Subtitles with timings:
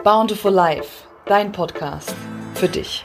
[0.00, 2.12] Bountiful Life, dein Podcast
[2.54, 3.04] für dich.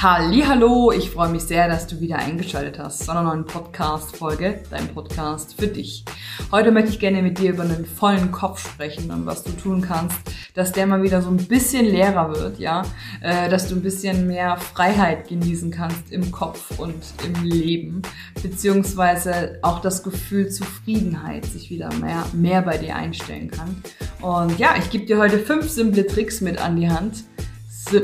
[0.00, 4.86] Hallo, ich freue mich sehr, dass du wieder eingeschaltet hast zu einer neuen Podcast-Folge, dein
[4.94, 6.04] Podcast für dich.
[6.52, 9.82] Heute möchte ich gerne mit dir über einen vollen Kopf sprechen und was du tun
[9.82, 10.16] kannst,
[10.54, 12.82] dass der mal wieder so ein bisschen leerer wird, ja,
[13.20, 18.02] äh, dass du ein bisschen mehr Freiheit genießen kannst im Kopf und im Leben,
[18.42, 23.80] beziehungsweise auch das Gefühl Zufriedenheit sich wieder mehr, mehr bei dir einstellen kann.
[24.20, 27.22] Und ja, ich gebe dir heute fünf simple Tricks mit an die Hand,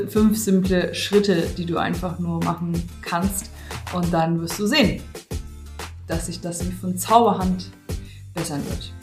[0.07, 3.51] fünf simple Schritte, die du einfach nur machen kannst.
[3.93, 5.01] Und dann wirst du sehen,
[6.07, 7.71] dass sich das wie von Zauberhand
[8.37, 8.93] bessern wird.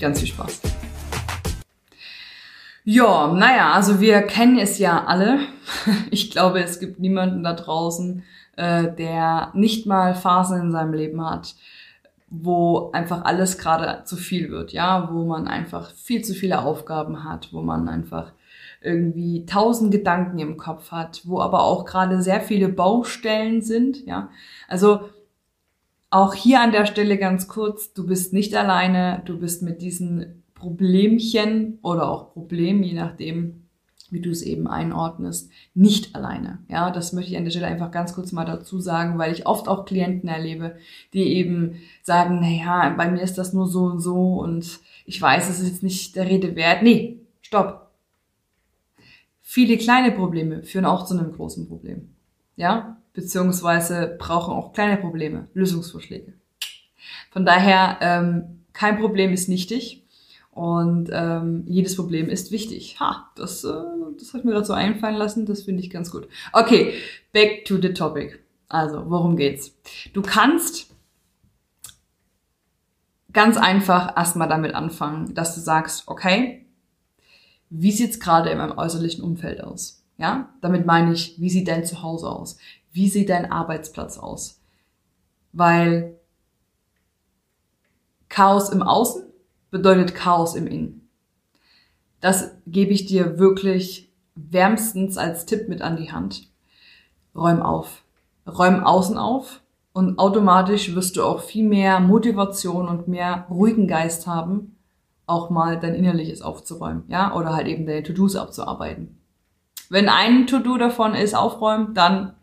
[0.00, 0.62] Ganz viel Spaß.
[2.84, 5.40] Ja, naja, also wir kennen es ja alle.
[6.10, 8.22] Ich glaube, es gibt niemanden da draußen,
[8.56, 11.54] äh, der nicht mal Phasen in seinem Leben hat,
[12.28, 17.24] wo einfach alles gerade zu viel wird, ja, wo man einfach viel zu viele Aufgaben
[17.24, 18.32] hat, wo man einfach
[18.82, 24.28] irgendwie tausend Gedanken im Kopf hat, wo aber auch gerade sehr viele Baustellen sind, ja.
[24.68, 25.08] Also
[26.14, 30.44] auch hier an der Stelle ganz kurz, du bist nicht alleine, du bist mit diesen
[30.54, 33.64] Problemchen oder auch Problemen, je nachdem,
[34.10, 36.60] wie du es eben einordnest, nicht alleine.
[36.68, 39.46] Ja, das möchte ich an der Stelle einfach ganz kurz mal dazu sagen, weil ich
[39.46, 40.76] oft auch Klienten erlebe,
[41.14, 45.20] die eben sagen, na ja, bei mir ist das nur so und so und ich
[45.20, 46.84] weiß, es ist jetzt nicht der Rede wert.
[46.84, 47.90] Nee, stopp.
[49.42, 52.14] Viele kleine Probleme führen auch zu einem großen Problem.
[52.54, 56.34] Ja, beziehungsweise brauchen auch kleine Probleme Lösungsvorschläge.
[57.30, 60.04] Von daher, ähm, kein Problem ist nichtig
[60.50, 63.00] und ähm, jedes Problem ist wichtig.
[63.00, 63.72] Ha, das, äh,
[64.18, 66.28] das habe ich mir gerade so einfallen lassen, das finde ich ganz gut.
[66.52, 66.94] Okay,
[67.32, 68.40] back to the topic.
[68.68, 69.76] Also, worum geht's?
[70.12, 70.94] Du kannst
[73.32, 76.66] ganz einfach erstmal damit anfangen, dass du sagst, okay,
[77.68, 80.03] wie sieht's gerade in meinem äußerlichen Umfeld aus?
[80.16, 82.56] Ja, damit meine ich, wie sieht dein Zuhause aus?
[82.92, 84.60] Wie sieht dein Arbeitsplatz aus?
[85.52, 86.16] Weil
[88.28, 89.24] Chaos im Außen
[89.70, 91.08] bedeutet Chaos im Innen.
[92.20, 96.48] Das gebe ich dir wirklich wärmstens als Tipp mit an die Hand.
[97.34, 98.02] Räum auf.
[98.46, 99.60] Räum außen auf
[99.92, 104.76] und automatisch wirst du auch viel mehr Motivation und mehr ruhigen Geist haben,
[105.26, 109.18] auch mal dein Innerliches aufzuräumen, ja, oder halt eben deine To-Dos abzuarbeiten.
[109.90, 112.34] Wenn ein To-Do davon ist aufräumen, dann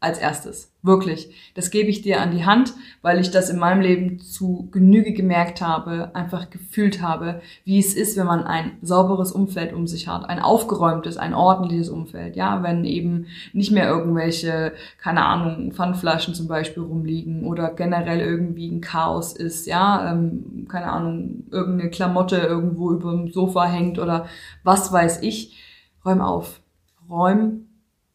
[0.00, 0.72] als erstes.
[0.82, 1.52] Wirklich.
[1.54, 2.72] Das gebe ich dir an die Hand,
[3.02, 7.92] weil ich das in meinem Leben zu Genüge gemerkt habe, einfach gefühlt habe, wie es
[7.94, 12.34] ist, wenn man ein sauberes Umfeld um sich hat, ein aufgeräumtes, ein ordentliches Umfeld.
[12.34, 18.68] Ja, wenn eben nicht mehr irgendwelche, keine Ahnung, Pfandflaschen zum Beispiel rumliegen oder generell irgendwie
[18.68, 19.66] ein Chaos ist.
[19.66, 24.26] Ja, ähm, keine Ahnung, irgendeine Klamotte irgendwo über dem Sofa hängt oder
[24.64, 25.58] was weiß ich.
[26.04, 26.60] Räum auf.
[27.08, 27.66] Räum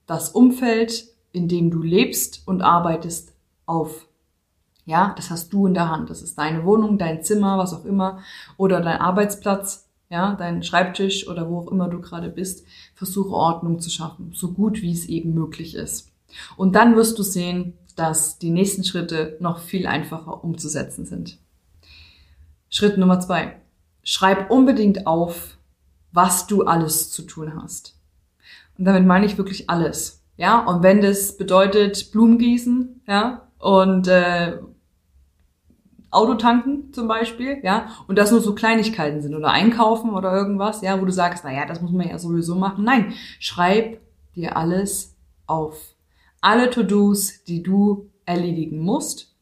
[0.06, 3.34] das Umfeld in dem du lebst und arbeitest,
[3.66, 4.08] auf.
[4.86, 6.10] Ja, das hast du in der Hand.
[6.10, 8.20] Das ist deine Wohnung, dein Zimmer, was auch immer,
[8.58, 12.66] oder dein Arbeitsplatz, ja, dein Schreibtisch oder wo auch immer du gerade bist.
[12.94, 16.12] Versuche Ordnung zu schaffen, so gut wie es eben möglich ist.
[16.56, 21.40] Und dann wirst du sehen, dass die nächsten Schritte noch viel einfacher umzusetzen sind.
[22.70, 23.60] Schritt Nummer zwei.
[24.04, 25.55] Schreib unbedingt auf,
[26.16, 27.96] was du alles zu tun hast.
[28.78, 30.24] Und damit meine ich wirklich alles.
[30.38, 34.58] Ja, und wenn das bedeutet Blumen gießen, ja, und äh,
[36.12, 41.00] Autotanken zum Beispiel, ja, und das nur so Kleinigkeiten sind oder einkaufen oder irgendwas, ja,
[41.00, 42.84] wo du sagst, na ja, das muss man ja sowieso machen.
[42.84, 44.00] Nein, schreib
[44.36, 45.16] dir alles
[45.46, 45.96] auf.
[46.42, 49.36] Alle To-Dos, die du erledigen musst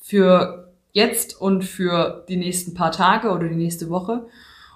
[0.00, 4.26] für jetzt und für die nächsten paar Tage oder die nächste Woche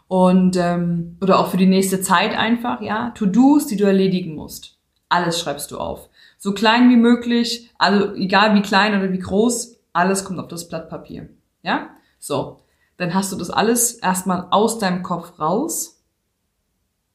[0.08, 4.78] und ähm, oder auch für die nächste Zeit einfach, ja, To-Dos, die du erledigen musst.
[5.10, 6.08] Alles schreibst du auf.
[6.38, 10.68] So klein wie möglich, also egal wie klein oder wie groß, alles kommt auf das
[10.68, 11.28] Blatt Papier.
[11.62, 11.90] Ja?
[12.18, 12.60] So.
[12.96, 16.02] Dann hast du das alles erstmal aus deinem Kopf raus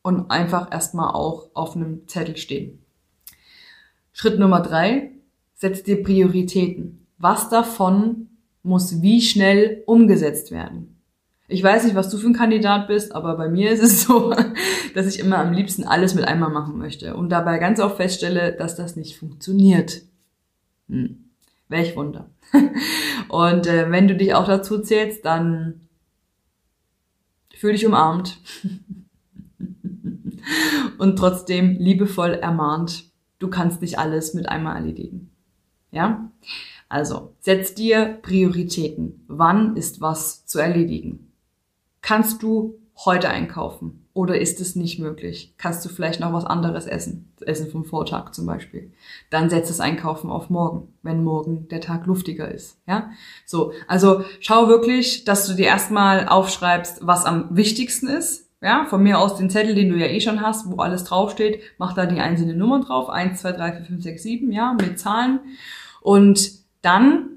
[0.01, 2.85] und einfach erstmal auch auf einem Zettel stehen.
[4.13, 5.11] Schritt Nummer drei,
[5.55, 7.05] setz dir Prioritäten.
[7.17, 8.29] Was davon
[8.61, 11.01] muss wie schnell umgesetzt werden?
[11.47, 14.33] Ich weiß nicht, was du für ein Kandidat bist, aber bei mir ist es so,
[14.93, 18.53] dass ich immer am liebsten alles mit einmal machen möchte und dabei ganz oft feststelle,
[18.53, 20.01] dass das nicht funktioniert.
[20.89, 21.19] Hm.
[21.69, 22.29] Welch Wunder.
[23.29, 25.87] Und äh, wenn du dich auch dazu zählst, dann
[27.55, 28.37] fühl dich umarmt
[30.99, 33.05] und trotzdem liebevoll ermahnt.
[33.39, 35.31] Du kannst nicht alles mit einmal erledigen.
[35.89, 36.29] Ja?
[36.89, 39.23] Also, setz dir Prioritäten.
[39.27, 41.32] Wann ist was zu erledigen?
[42.03, 44.05] Kannst du heute einkaufen?
[44.13, 45.55] Oder ist es nicht möglich?
[45.57, 47.33] Kannst du vielleicht noch was anderes essen?
[47.41, 48.91] Essen vom Vortag zum Beispiel.
[49.31, 52.77] Dann setz das Einkaufen auf morgen, wenn morgen der Tag luftiger ist.
[52.85, 53.09] Ja?
[53.45, 53.71] So.
[53.87, 58.49] Also schau wirklich, dass du dir erstmal aufschreibst, was am wichtigsten ist.
[58.61, 61.61] Ja, von mir aus den Zettel, den du ja eh schon hast, wo alles draufsteht,
[61.77, 63.09] mach da die einzelnen Nummern drauf.
[63.09, 65.39] eins, zwei, drei, vier, fünf, sechs, sieben, ja, mit Zahlen.
[66.01, 66.51] Und
[66.81, 67.29] dann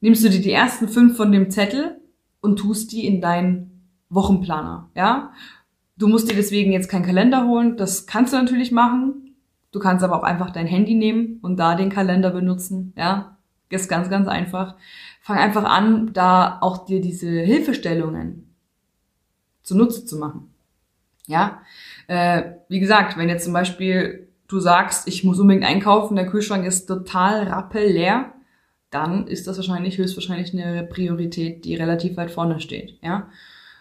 [0.00, 2.00] nimmst du dir die ersten fünf von dem Zettel
[2.44, 5.32] und tust die in deinen Wochenplaner, ja.
[5.96, 9.36] Du musst dir deswegen jetzt keinen Kalender holen, das kannst du natürlich machen.
[9.72, 13.36] Du kannst aber auch einfach dein Handy nehmen und da den Kalender benutzen, ja.
[13.70, 14.76] ist ganz, ganz einfach.
[15.20, 18.54] Fang einfach an, da auch dir diese Hilfestellungen
[19.62, 20.54] zunutze zu machen.
[21.26, 21.62] Ja,
[22.06, 26.66] äh, wie gesagt, wenn jetzt zum Beispiel du sagst, ich muss unbedingt einkaufen, der Kühlschrank
[26.66, 28.33] ist total rappelleer,
[28.94, 32.98] dann ist das wahrscheinlich höchstwahrscheinlich eine Priorität, die relativ weit vorne steht.
[33.02, 33.28] Ja,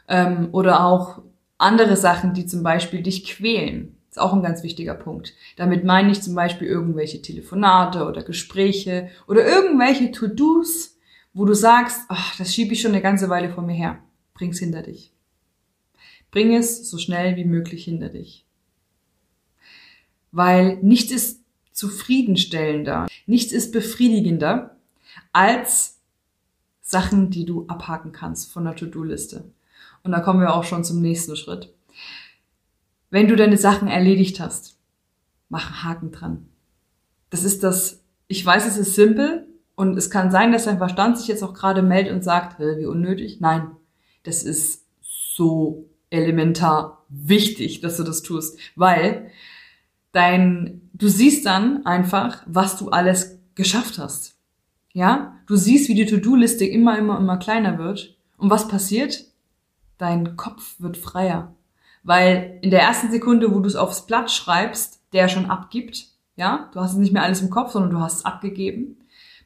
[0.07, 1.21] ähm, oder auch
[1.57, 3.95] andere Sachen, die zum Beispiel dich quälen.
[4.09, 5.33] Ist auch ein ganz wichtiger Punkt.
[5.55, 10.97] Damit meine ich zum Beispiel irgendwelche Telefonate oder Gespräche oder irgendwelche To-Dos,
[11.33, 13.99] wo du sagst, ach, das schiebe ich schon eine ganze Weile vor mir her.
[14.33, 15.11] Bring's hinter dich.
[16.31, 18.45] Bring es so schnell wie möglich hinter dich.
[20.31, 24.72] Weil nichts ist zufriedenstellender, nichts ist befriedigender
[25.31, 25.99] als
[26.81, 29.45] Sachen, die du abhaken kannst von der To-Do-Liste.
[30.03, 31.73] Und da kommen wir auch schon zum nächsten Schritt.
[33.09, 34.77] Wenn du deine Sachen erledigt hast,
[35.49, 36.49] mach einen Haken dran.
[37.29, 41.17] Das ist das, ich weiß, es ist simpel und es kann sein, dass dein Verstand
[41.17, 43.39] sich jetzt auch gerade meldet und sagt, wie unnötig.
[43.39, 43.71] Nein,
[44.23, 49.31] das ist so elementar wichtig, dass du das tust, weil
[50.11, 54.32] dein, du siehst dann einfach, was du alles geschafft hast.
[54.93, 58.15] Ja, du siehst, wie die To-Do-Liste immer, immer, immer kleiner wird.
[58.37, 59.25] Und was passiert?
[59.97, 61.53] dein Kopf wird freier.
[62.03, 66.69] Weil in der ersten Sekunde, wo du es aufs Blatt schreibst, der schon abgibt, ja,
[66.73, 68.97] du hast es nicht mehr alles im Kopf, sondern du hast es abgegeben.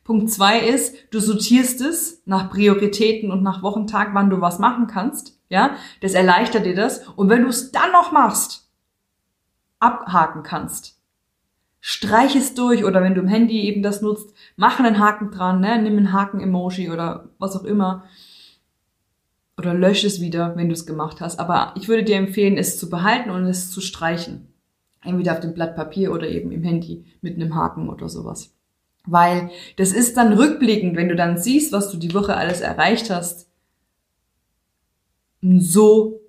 [0.04, 4.88] Punkt zwei ist, du sortierst es nach Prioritäten und nach Wochentag, wann du was machen
[4.88, 7.08] kannst, ja, das erleichtert dir das.
[7.10, 8.70] Und wenn du es dann noch machst,
[9.80, 10.97] abhaken kannst,
[11.90, 15.62] streich es durch oder wenn du im Handy eben das nutzt, mach einen Haken dran,
[15.62, 18.04] ne, nimm einen Haken-Emoji oder was auch immer
[19.58, 21.40] oder lösch es wieder, wenn du es gemacht hast.
[21.40, 24.54] Aber ich würde dir empfehlen, es zu behalten und es zu streichen.
[25.02, 28.54] Entweder auf dem Blatt Papier oder eben im Handy mit einem Haken oder sowas.
[29.06, 33.10] Weil das ist dann rückblickend, wenn du dann siehst, was du die Woche alles erreicht
[33.10, 33.50] hast,
[35.42, 36.20] ein so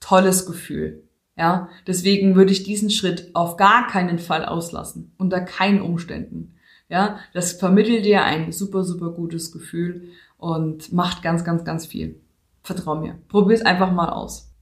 [0.00, 1.03] tolles Gefühl.
[1.36, 6.54] Ja, deswegen würde ich diesen Schritt auf gar keinen Fall auslassen, unter keinen Umständen.
[6.88, 12.20] Ja, das vermittelt dir ein super, super gutes Gefühl und macht ganz, ganz, ganz viel.
[12.62, 13.18] Vertrau mir.
[13.28, 14.52] Probier es einfach mal aus.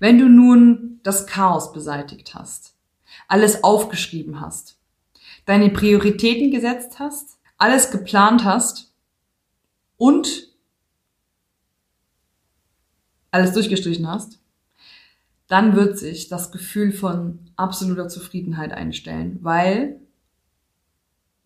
[0.00, 2.74] Wenn du nun das Chaos beseitigt hast,
[3.28, 4.78] alles aufgeschrieben hast,
[5.44, 8.92] deine Prioritäten gesetzt hast, alles geplant hast
[9.96, 10.48] und
[13.30, 14.41] alles durchgestrichen hast,
[15.48, 20.00] dann wird sich das Gefühl von absoluter Zufriedenheit einstellen, weil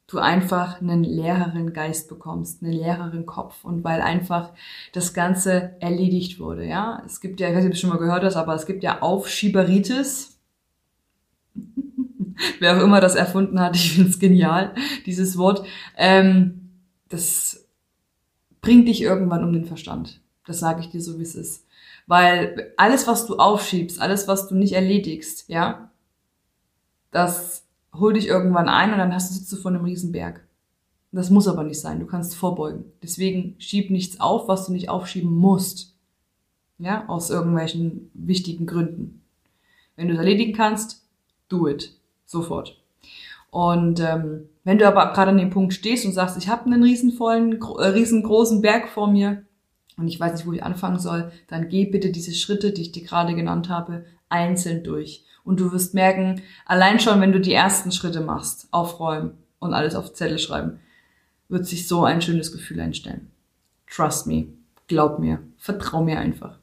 [0.07, 4.53] du einfach einen leereren Geist bekommst, einen leereren Kopf und weil einfach
[4.93, 7.03] das Ganze erledigt wurde, ja.
[7.05, 8.85] Es gibt ja, ich weiß nicht, ob du schon mal gehört hast, aber es gibt
[8.85, 10.39] ja Aufschieberitis.
[12.61, 14.75] Wer auch immer das erfunden hat, ich finde es genial,
[15.07, 15.67] dieses Wort.
[15.97, 16.71] Ähm,
[17.09, 17.67] das
[18.61, 20.21] bringt dich irgendwann um den Verstand.
[20.47, 21.66] Das sage ich dir so, wie es ist.
[22.07, 25.91] Weil alles, was du aufschiebst, alles, was du nicht erledigst, ja,
[27.11, 30.47] das hol dich irgendwann ein und dann hast du sitzt du vor einem Riesenberg.
[31.13, 31.99] Das muss aber nicht sein.
[31.99, 32.85] Du kannst vorbeugen.
[33.03, 35.95] Deswegen schieb nichts auf, was du nicht aufschieben musst.
[36.79, 39.23] Ja, aus irgendwelchen wichtigen Gründen.
[39.97, 41.07] Wenn du es erledigen kannst,
[41.49, 41.95] do it.
[42.27, 42.79] Sofort.
[43.51, 46.83] Und ähm, wenn du aber gerade an dem Punkt stehst und sagst, ich habe einen
[46.83, 49.46] riesenvollen, äh, riesengroßen Berg vor mir
[49.97, 52.93] und ich weiß nicht, wo ich anfangen soll, dann geh bitte diese Schritte, die ich
[52.93, 55.25] dir gerade genannt habe, einzeln durch.
[55.45, 59.95] Und du wirst merken, allein schon, wenn du die ersten Schritte machst, aufräumen und alles
[59.95, 60.81] auf Zettel schreiben,
[61.49, 63.31] wird sich so ein schönes Gefühl einstellen.
[63.89, 64.49] Trust me.
[64.89, 65.41] Glaub mir.
[65.57, 66.59] Vertrau mir einfach.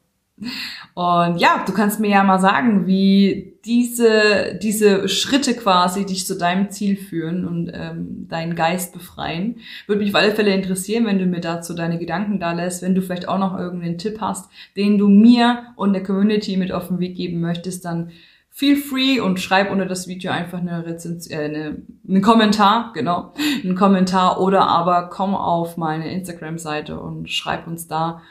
[0.94, 6.38] Und ja, du kannst mir ja mal sagen, wie diese, diese Schritte quasi dich zu
[6.38, 9.60] deinem Ziel führen und ähm, deinen Geist befreien.
[9.88, 12.94] Würde mich auf alle Fälle interessieren, wenn du mir dazu deine Gedanken da lässt, wenn
[12.94, 16.90] du vielleicht auch noch irgendeinen Tipp hast, den du mir und der Community mit auf
[16.90, 18.12] den Weg geben möchtest, dann
[18.50, 21.78] feel free und schreib unter das Video einfach eine Rezension, äh, eine,
[22.08, 28.22] einen Kommentar, genau, einen Kommentar oder aber komm auf meine Instagram-Seite und schreib uns da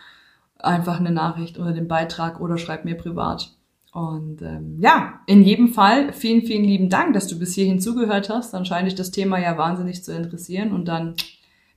[0.58, 3.56] einfach eine Nachricht unter dem Beitrag oder schreib mir privat.
[3.92, 8.30] Und ähm, ja, in jedem Fall vielen, vielen lieben Dank, dass du bis hierhin zugehört
[8.30, 8.54] hast.
[8.54, 11.14] Dann scheint dich das Thema ja wahnsinnig zu interessieren und dann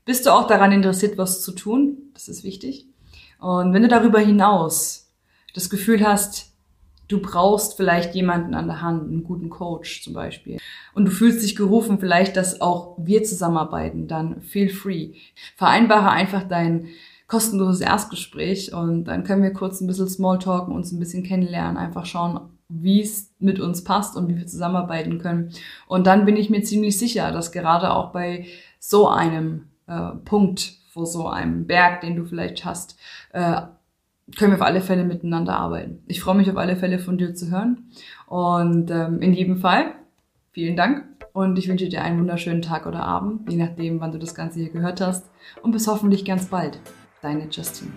[0.05, 1.98] bist du auch daran interessiert, was zu tun.
[2.13, 2.88] Das ist wichtig.
[3.39, 5.12] Und wenn du darüber hinaus
[5.53, 6.53] das Gefühl hast,
[7.10, 10.57] du brauchst vielleicht jemanden an der Hand, einen guten Coach zum Beispiel,
[10.93, 15.12] und du fühlst dich gerufen, vielleicht, dass auch wir zusammenarbeiten, dann feel free.
[15.57, 16.88] Vereinbare einfach dein
[17.27, 22.05] kostenloses Erstgespräch und dann können wir kurz ein bisschen Smalltalken, uns ein bisschen kennenlernen, einfach
[22.05, 25.51] schauen, wie es mit uns passt und wie wir zusammenarbeiten können.
[25.88, 28.46] Und dann bin ich mir ziemlich sicher, dass gerade auch bei
[28.79, 32.98] so einem äh, Punkt, vor so einem Berg, den du vielleicht hast,
[33.34, 33.62] äh,
[34.38, 36.03] können wir auf alle Fälle miteinander arbeiten.
[36.08, 37.89] Ich freue mich auf alle Fälle von dir zu hören.
[38.27, 39.94] Und ähm, in jedem Fall,
[40.51, 41.03] vielen Dank.
[41.34, 44.62] Und ich wünsche dir einen wunderschönen Tag oder Abend, je nachdem, wann du das Ganze
[44.62, 45.29] hier gehört hast.
[45.62, 46.79] Und bis hoffentlich ganz bald.
[47.25, 47.91] Deine Justine.